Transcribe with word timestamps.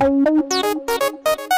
Thank 0.00 0.52
you. 0.54 1.49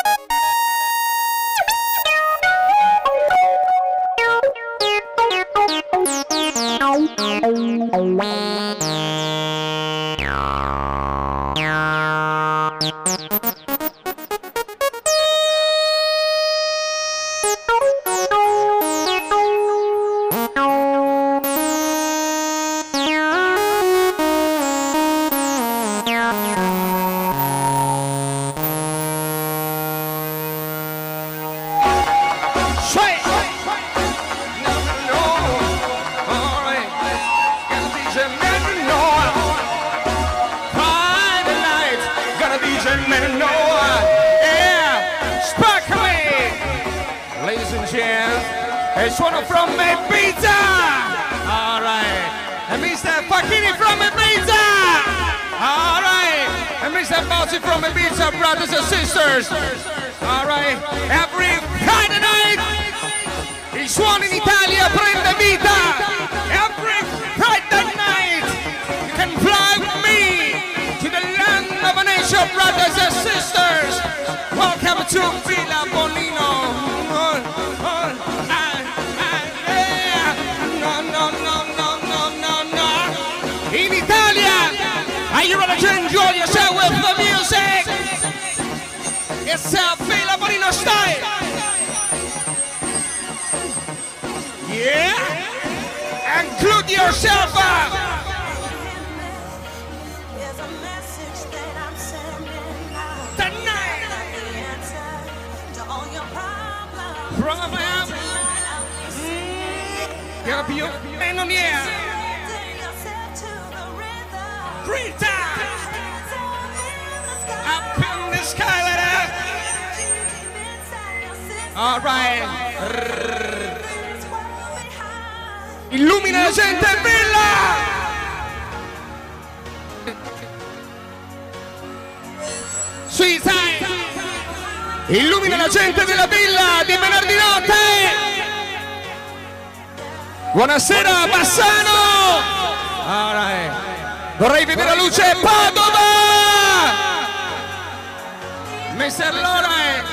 Mr. 149.03 149.33
Lawrence. 149.33 150.09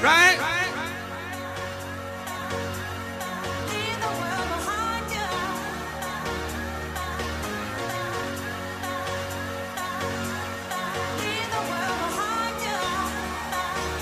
Right? 0.00 0.38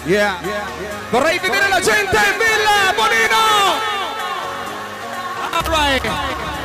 Yeah. 0.05 0.37
Yeah, 0.43 0.69
yeah. 0.83 1.11
Vorrei 1.11 1.39
vedere 1.39 1.69
la 1.69 1.81
gente 1.81 2.17
in 2.17 2.37
villa, 2.37 2.93
Bonino! 2.95 3.81
All 5.53 5.63
right. 5.69 6.05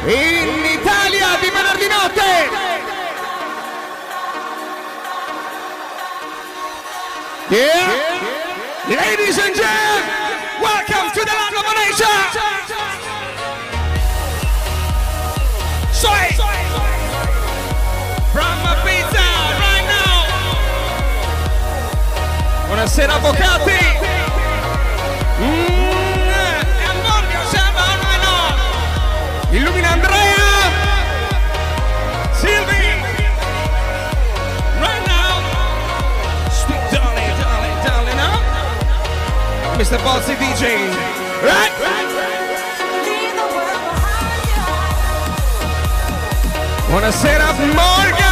In 0.04 0.66
Italia 0.66 1.38
di 1.40 1.50
venerdì 1.50 1.88
notte! 1.88 2.66
Yeah. 7.50 7.63
yeah. 8.90 9.00
Ladies 9.00 9.40
and 9.40 9.56
gentlemen, 9.56 10.03
welcome 10.59 11.08
to 11.16 11.22
the 11.24 11.31
land 11.31 11.56
of 11.56 11.63
Malaysia. 11.63 12.12
Soy. 15.96 16.36
Brahma 18.34 18.75
Pizza 18.84 19.28
right 19.63 19.86
now. 19.88 20.28
Buonasera, 22.68 23.16
Bocati. 23.24 23.87
Mr. 39.77 40.03
Bossy 40.03 40.33
DJ. 40.33 40.89
Right? 41.43 41.71
Buonasera, 46.89 47.53
Morgan! 47.53 48.26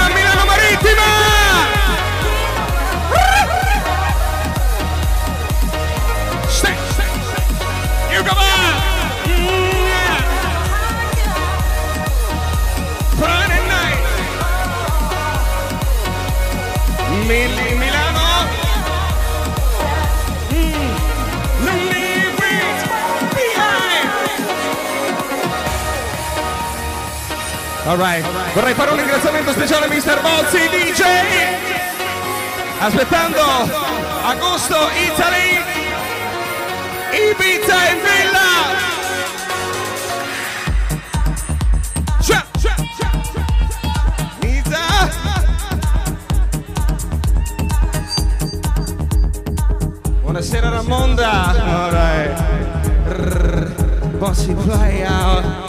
Alright. 27.86 28.26
Alright. 28.26 28.54
Vorrei 28.54 28.74
fare 28.74 28.92
un 28.92 28.98
ringraziamento 28.98 29.52
speciale 29.52 29.86
a 29.86 29.90
Mr. 29.90 30.20
Bozzi 30.22 30.58
DJ. 30.70 31.04
Aspettando 32.80 33.42
Agosto 34.24 34.90
Italy. 35.06 35.62
Ibiza 37.12 37.90
e 37.90 37.94
Villa. 37.94 38.84
Buonasera 50.22 50.70
Ramonda. 50.70 51.54
All 51.54 51.92
right. 51.92 52.34
Bossy 54.18 54.54
play 54.54 55.06
out 55.06 55.65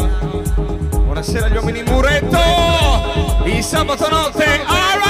sera 1.27 1.49
gli 1.49 1.57
uomini 1.57 1.83
muretto, 1.83 2.39
il 3.47 3.63
sabato 3.65 4.09
notte, 4.09 4.45
alright! 4.65 5.06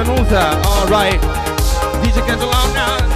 Buonasera, 0.00 0.04
benvenuta. 0.04 0.60
All 0.62 0.88
right. 0.88 1.20
DJ 2.02 2.24
Catalan 2.24 3.09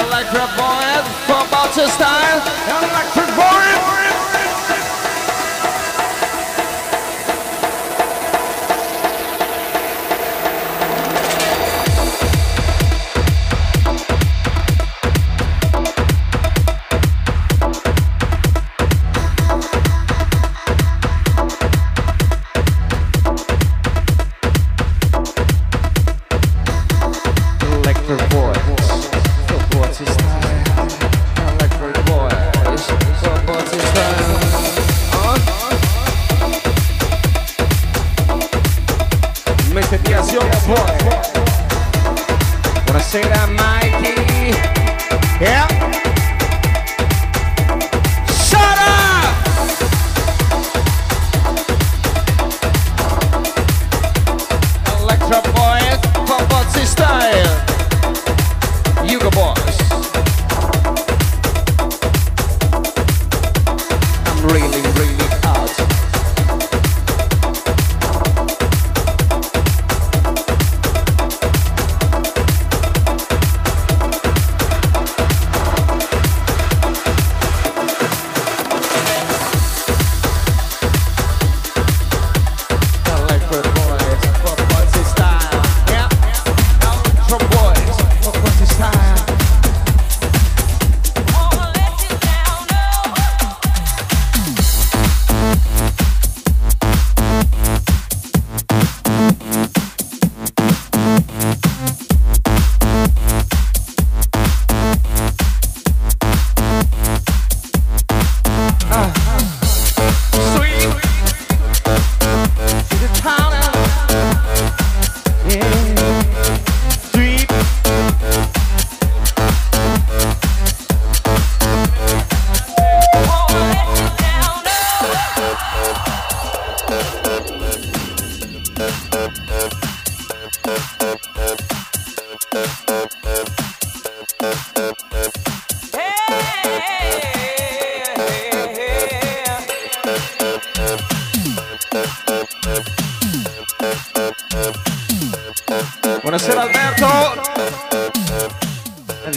style. 0.00 0.08
Electric 0.08 0.50
boy, 0.56 0.90
for 1.26 1.40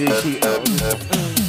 DTO. 0.05 1.42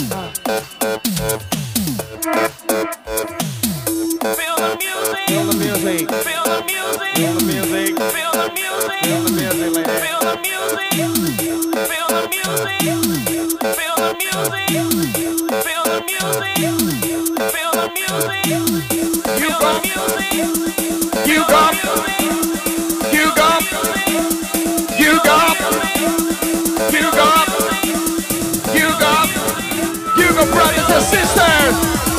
Sisters. 31.14 32.13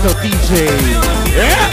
Ghetto 0.00 0.18
DJ. 0.20 0.64
Yeah. 1.34 1.68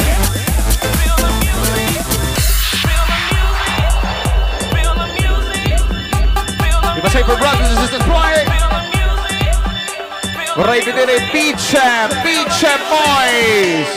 Vorrei 10.55 10.81
vedere 10.81 11.21
Beach 11.31 11.77
Beach 12.21 12.65
Boys 12.89 13.96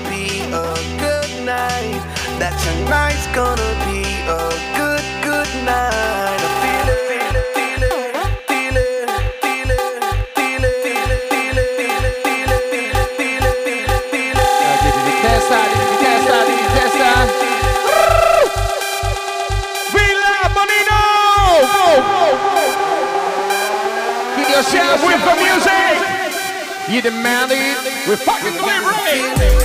shout 24.71 24.99
with 25.05 25.21
the 25.27 25.35
music. 25.35 26.91
You 26.93 27.01
demand 27.01 27.51
it, 27.51 28.07
We're 28.07 28.15
fucking 28.15 28.53
deliver. 28.53 29.60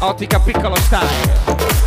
Ottica 0.00 0.38
piccolo 0.38 0.76
style. 0.76 1.77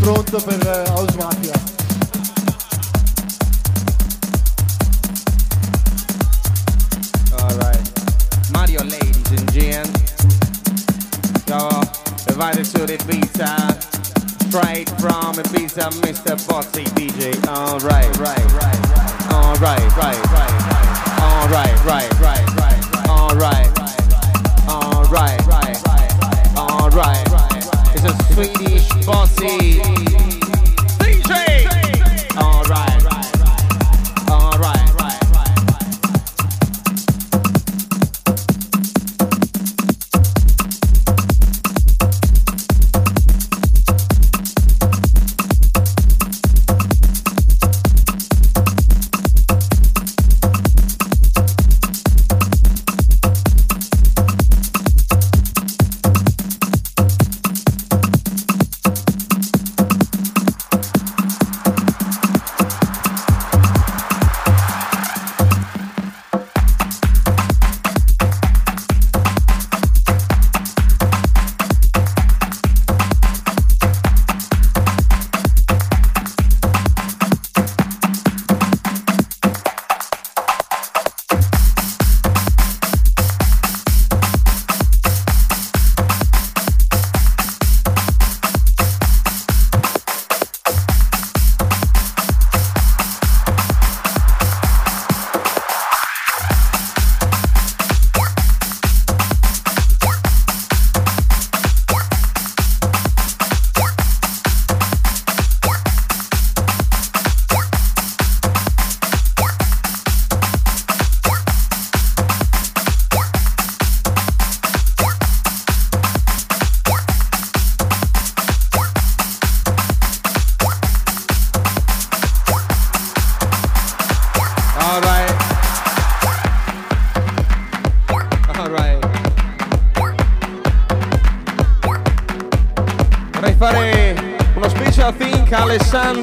pronto 0.00 0.40
per 0.40 0.66
eh, 0.66 0.90
House 0.90 1.16
Mafia. 1.16 1.59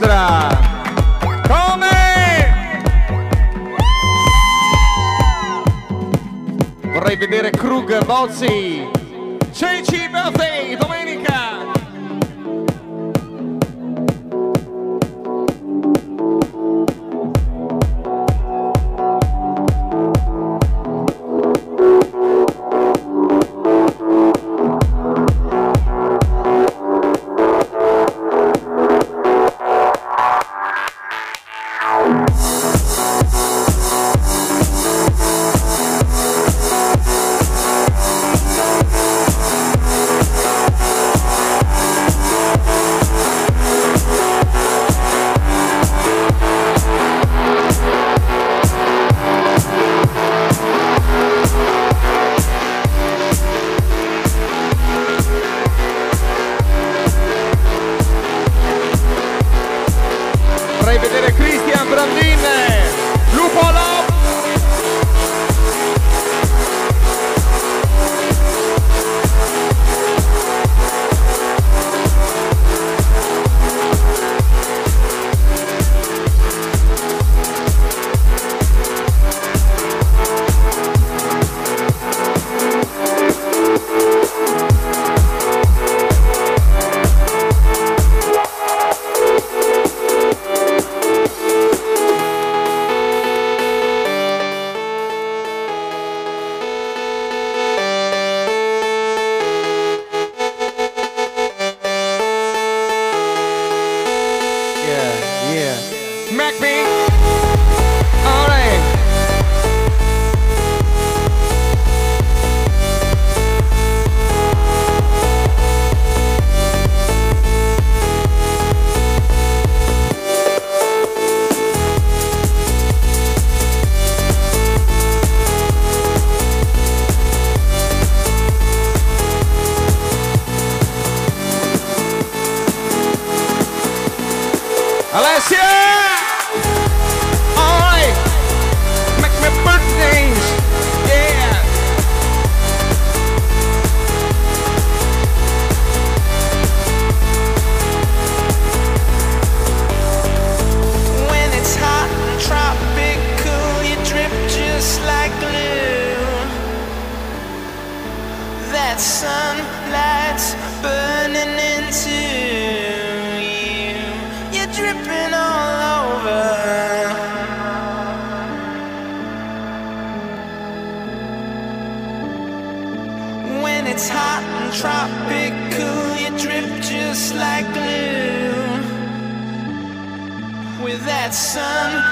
destra. 0.08 0.58
Come? 1.48 1.90
Vorrei 6.82 7.18
vedere 7.18 7.50
Krug, 7.50 8.06
Bozzi. 8.06 8.90
JC 9.52 10.10
Birthday, 10.10 10.78
domenica. 10.78 11.57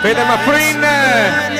Bene, 0.05 0.23
ma 0.23 0.37
frente. 0.37 1.54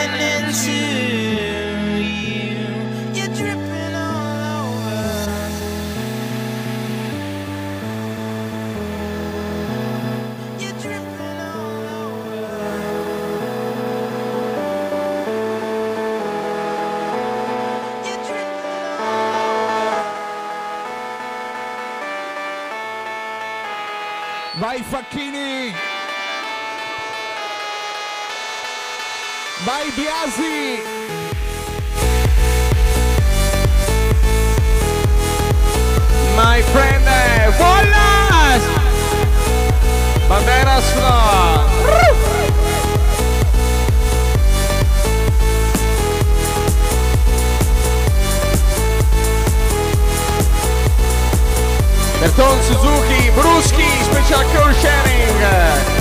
Tomasi! 30.26 30.80
My 36.36 36.61
friend 36.73 37.05
eh, 37.05 37.51
Wallace! 37.59 38.65
Banderas 40.28 40.86
Floor! 40.93 41.65
Berton 52.19 52.63
Suzuki, 52.63 53.30
Bruschi, 53.36 53.89
Special 54.03 54.43
Cure 54.49 54.73
Sharing! 54.73 55.95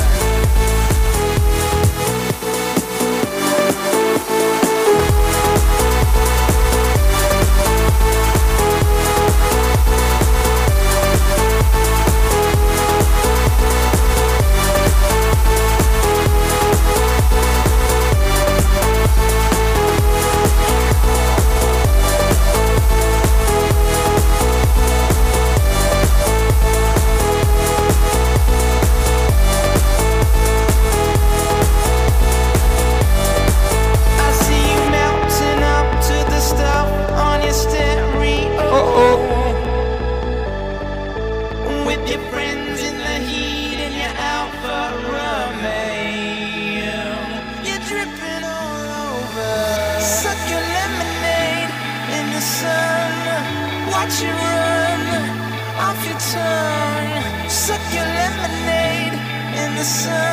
listen. 59.84 60.23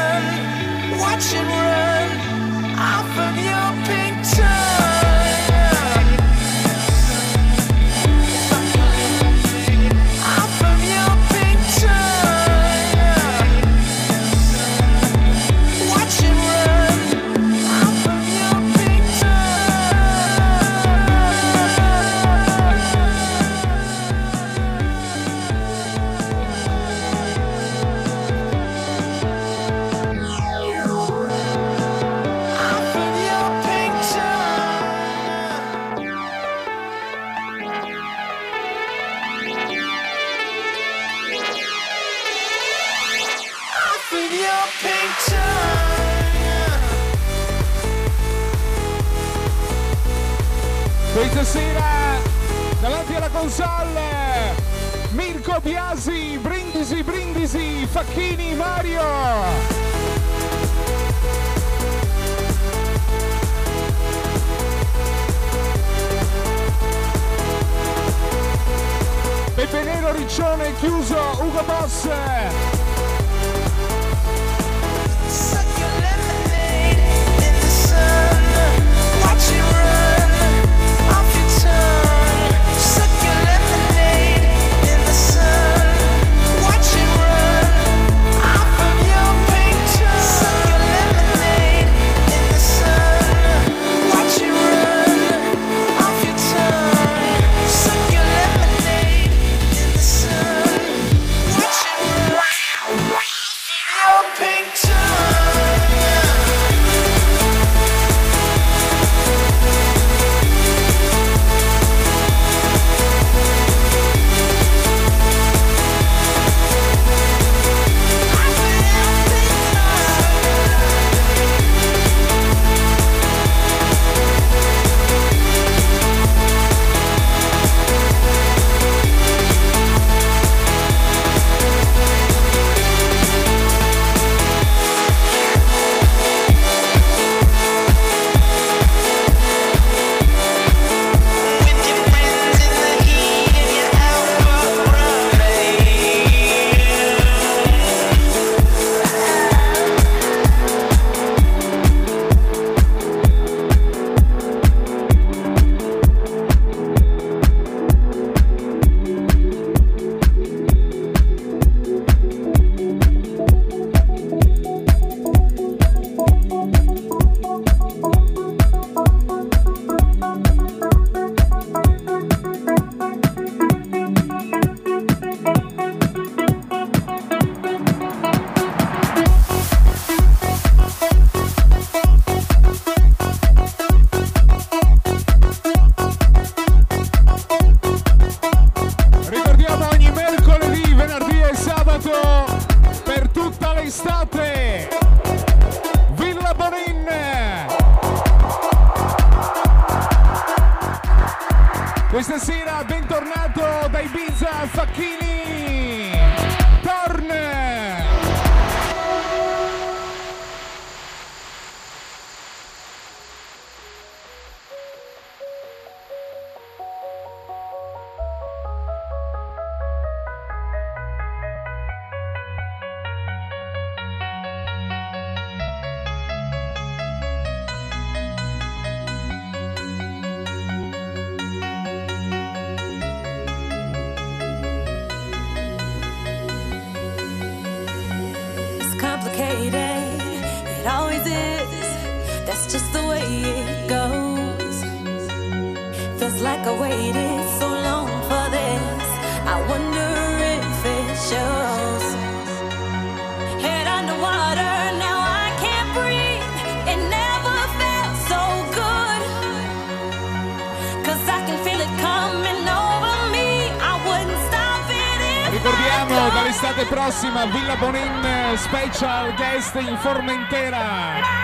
Special 268.71 269.33
Guest 269.35 269.75
in 269.75 269.97
Formentera. 269.97 271.40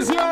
Yeah. 0.00 0.27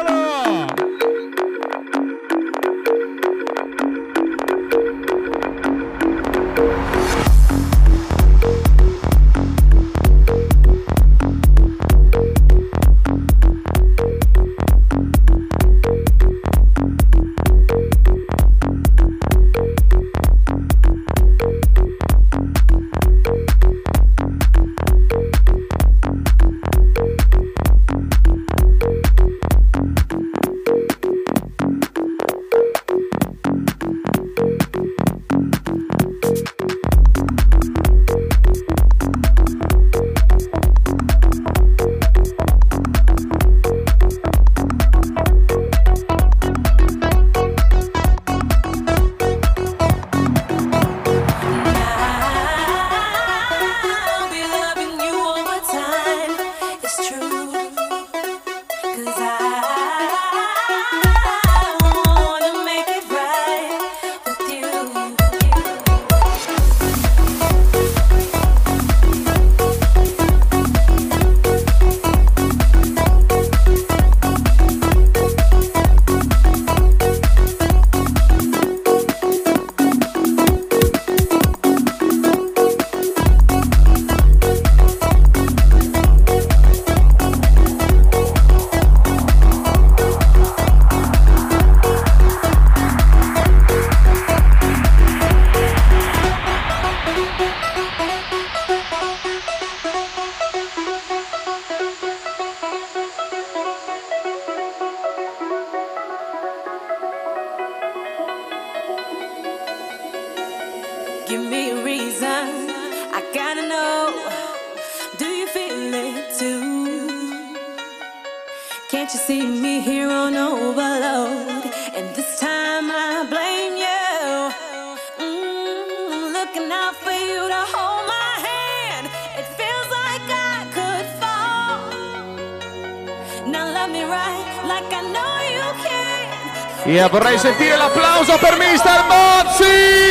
Vorrei 137.11 137.39
sentire 137.39 137.77
l'applauso 137.77 138.37
per 138.39 138.57
Mr. 138.57 139.05
Mozzi 139.09 139.65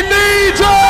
DJ! 0.08 0.85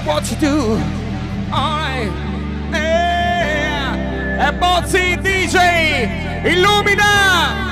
for 0.00 0.08
what 0.08 0.30
you 0.30 0.36
do. 0.36 0.56
Alright. 1.52 2.12
Yeah. 2.72 4.48
E 4.48 4.52
Bozzi 4.52 5.16
DJ 5.16 5.58
illumina! 6.44 7.69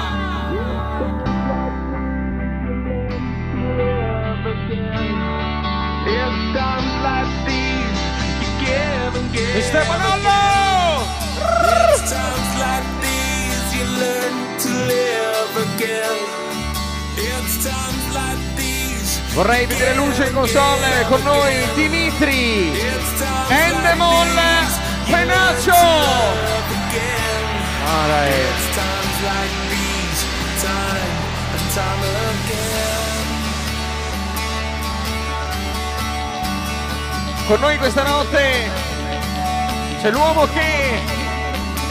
Vorrei 19.38 19.66
vedere 19.66 19.94
luce 19.94 20.26
in 20.26 20.32
console 20.34 21.06
con 21.06 21.22
noi 21.22 21.54
Dimitri 21.76 22.72
Endemol 23.46 24.26
Penaccio. 25.04 25.70
Ah, 27.84 28.06
dai. 28.08 28.32
Con 37.46 37.60
noi 37.60 37.78
questa 37.78 38.02
notte 38.02 38.70
c'è 40.00 40.10
l'uomo 40.10 40.48
che 40.48 41.00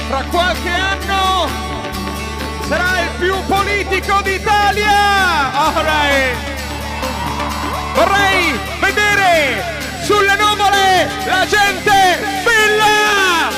tra 0.09 0.21
qualche 0.23 0.69
anno 0.69 1.47
sarà 2.67 2.99
il 3.03 3.09
più 3.17 3.41
politico 3.45 4.19
d'Italia. 4.21 4.89
Ah, 4.89 5.73
All 5.73 5.85
right 5.85 6.56
vorrei 7.97 8.53
vedere 8.79 9.63
sulle 10.03 10.35
nuvole 10.35 11.09
la 11.25 11.45
gente 11.47 12.19
bella! 12.45 13.49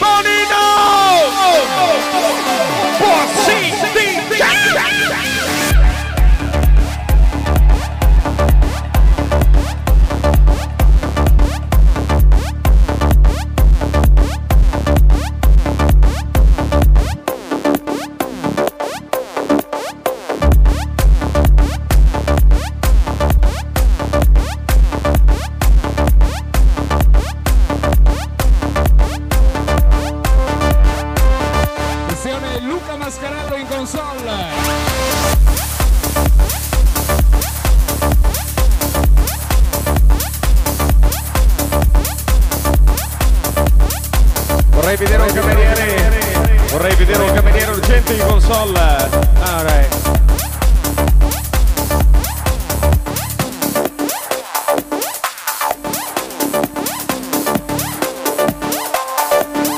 Bonino! 0.00 0.62
Oh, 0.74 1.30
oh, 1.46 1.62
oh, 1.78 1.98
Buon 2.98 3.28
sì, 3.44 3.72
sì, 3.94 4.20
sì, 4.28 4.42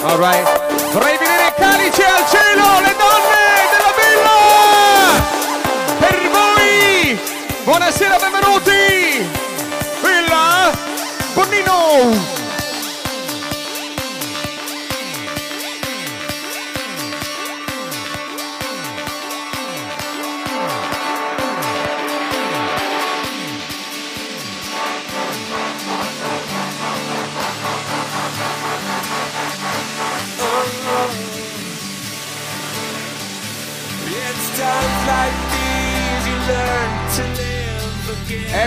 Alright. 0.07 0.92
Vorrei 0.92 1.16
vedere 1.16 1.55
calici 1.57 2.02
al 2.02 2.26
cielo, 2.28 2.80
le 2.80 2.94
donne 2.94 3.42
della 3.72 3.92
villa! 3.96 4.36
Per 5.98 6.28
voi! 6.30 7.18
Buonasera, 7.64 8.18
benvenuti! 8.18 8.43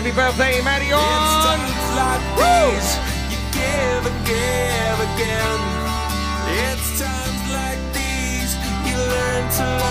Happy 0.08 0.16
birthday, 0.16 0.62
Marion! 0.64 0.96
It's 0.96 1.92
like 2.00 2.24
you 3.30 3.40
give 3.52 4.06
and 4.08 4.26
give 4.26 5.00
again. 5.04 5.60
It's 6.64 7.00
times 7.02 7.44
like 7.52 7.82
these 7.92 8.56
you 8.88 8.96
learn 8.96 9.52
to 9.52 9.87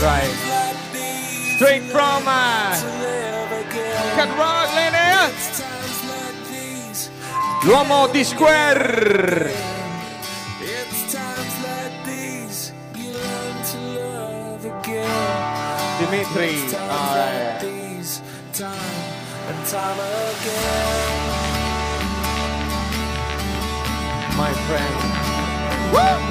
right. 0.00 0.34
Straight 1.56 1.82
from 1.82 2.22
uh, 2.26 2.74
Cat 4.16 4.30
Rock. 4.38 4.62
L'uomo 7.64 8.08
di 8.08 8.24
Square. 8.24 9.50
Dimitri. 15.98 16.74
All 16.74 17.16
right. 17.16 17.62
My 24.36 24.52
friend. 24.66 25.12
Yeah. 25.92 26.21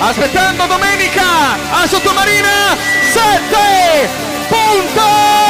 Aspettando 0.00 0.66
domenica 0.66 1.58
a 1.72 1.86
Sottomarina 1.86 2.76
7 3.12 4.08
punto 4.48 5.47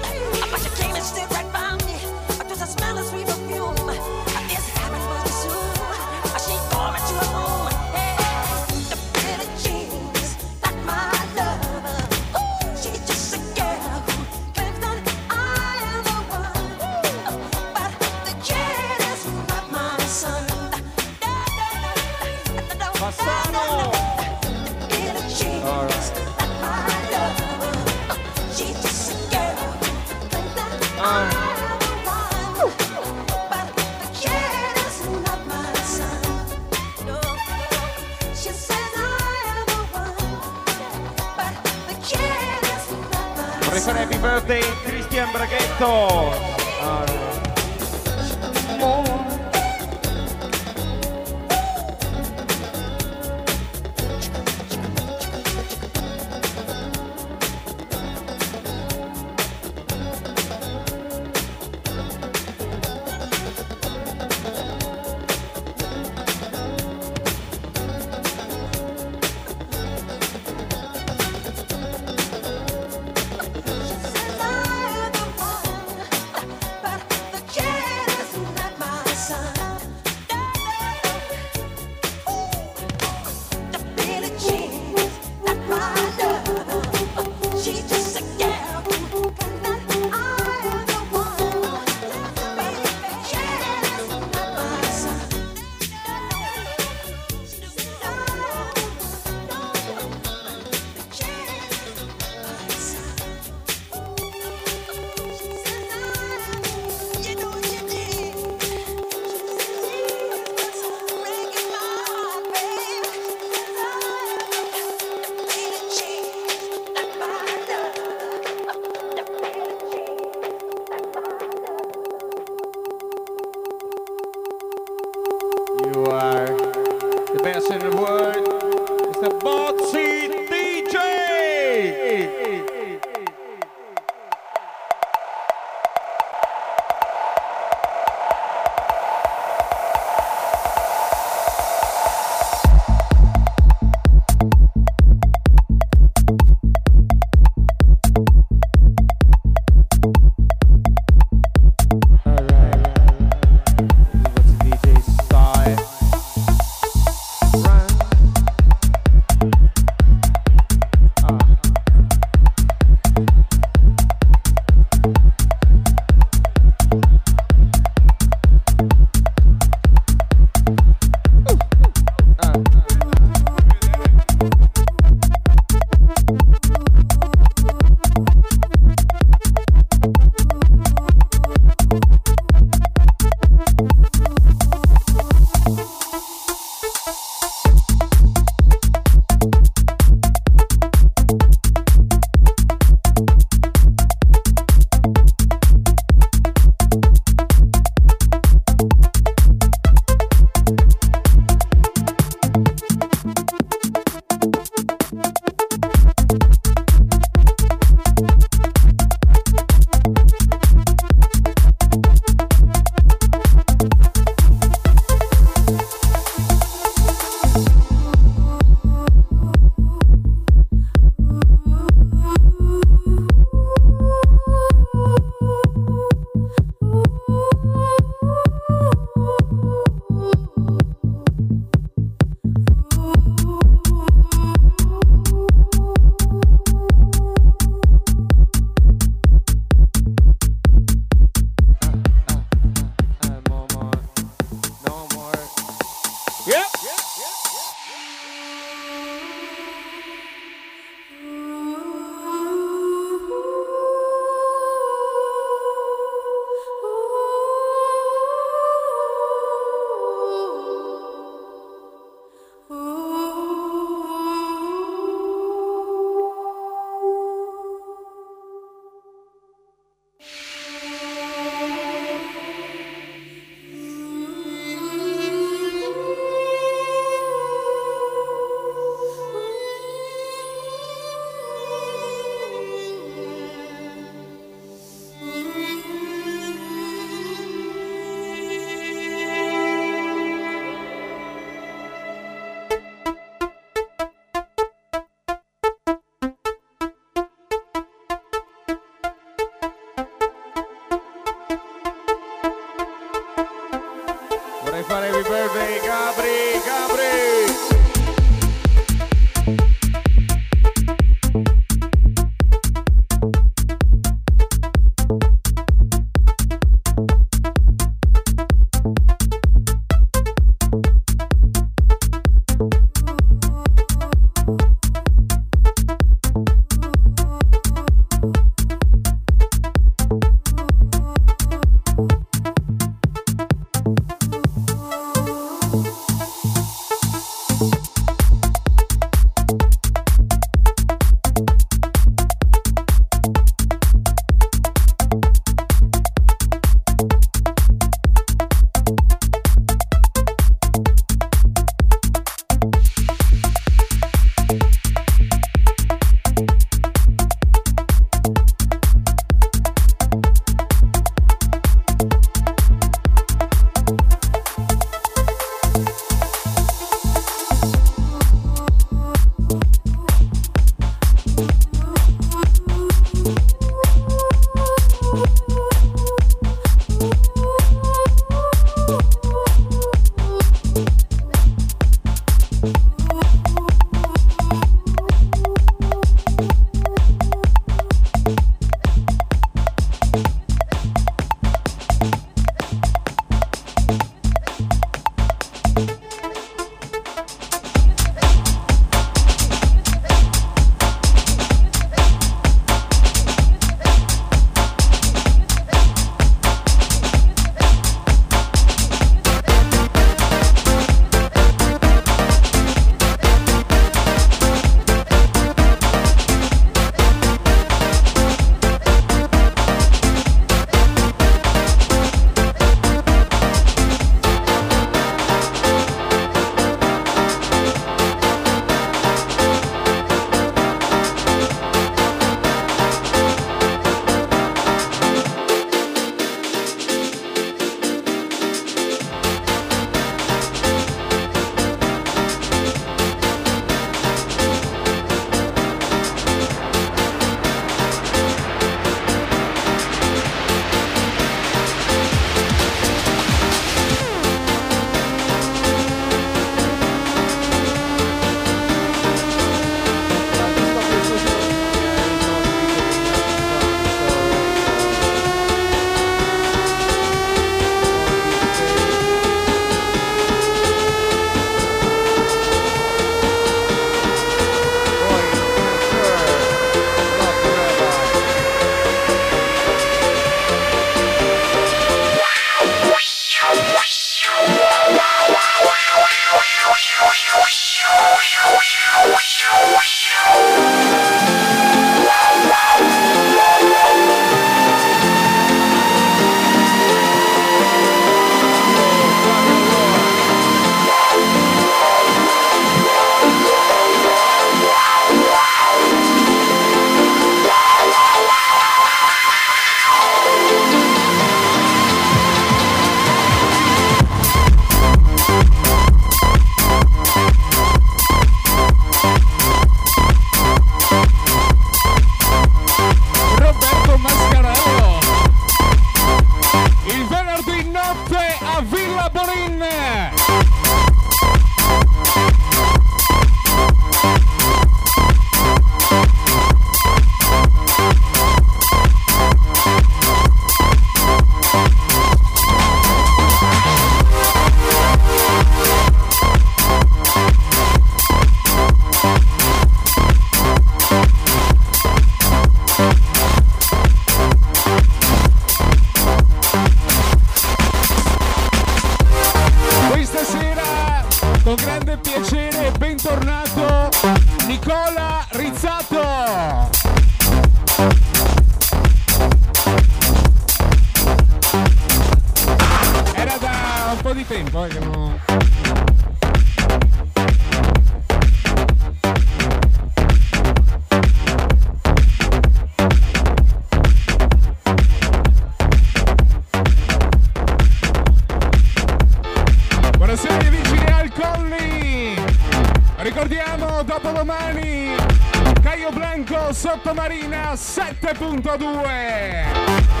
Caio 596.21 596.21
Blanco 596.21 596.53
Sottomarina 596.53 597.55
7.2 597.55 600.00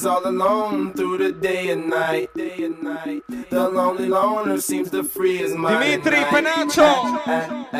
He's 0.00 0.06
all 0.06 0.26
alone 0.26 0.94
through 0.94 1.18
the 1.18 1.30
day 1.30 1.68
and 1.68 1.90
night. 1.90 2.32
Day 2.32 2.64
and 2.64 2.82
night. 2.82 3.22
The 3.50 3.68
lonely 3.68 4.08
loner 4.08 4.58
seems 4.58 4.90
to 4.92 5.04
free 5.04 5.36
his 5.36 5.54
mind. 5.54 6.02
Dimitri 6.02 6.16
at 6.16 7.79